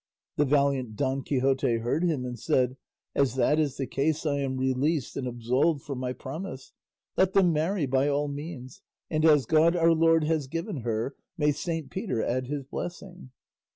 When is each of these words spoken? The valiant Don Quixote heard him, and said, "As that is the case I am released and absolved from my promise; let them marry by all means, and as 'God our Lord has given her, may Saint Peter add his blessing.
The 0.37 0.45
valiant 0.45 0.95
Don 0.95 1.21
Quixote 1.21 1.77
heard 1.77 2.03
him, 2.03 2.25
and 2.25 2.39
said, 2.39 2.75
"As 3.13 3.35
that 3.35 3.59
is 3.59 3.77
the 3.77 3.85
case 3.85 4.25
I 4.25 4.39
am 4.39 4.57
released 4.57 5.15
and 5.15 5.27
absolved 5.27 5.83
from 5.83 5.99
my 5.99 6.11
promise; 6.11 6.73
let 7.17 7.33
them 7.33 7.53
marry 7.53 7.85
by 7.85 8.07
all 8.07 8.27
means, 8.27 8.81
and 9.11 9.23
as 9.23 9.45
'God 9.45 9.75
our 9.75 9.91
Lord 9.93 10.23
has 10.23 10.47
given 10.47 10.77
her, 10.77 11.15
may 11.37 11.51
Saint 11.51 11.91
Peter 11.91 12.23
add 12.23 12.47
his 12.47 12.63
blessing. 12.65 13.29